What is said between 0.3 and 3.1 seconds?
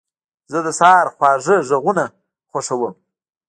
زه د سهار خوږ غږونه خوښوم.